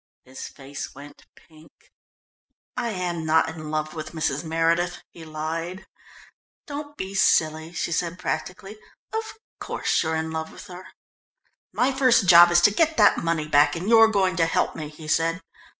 [0.25, 1.71] His face went pink.
[2.75, 4.43] "I am not in love with Mrs.
[4.43, 5.85] Meredith," he lied.
[6.65, 8.79] "Don't be silly," she said practically,
[9.13, 10.87] "of course you're in love with her."
[11.71, 14.89] "My first job is to get that money back, and you're going to help me,"
[14.89, 15.39] he said.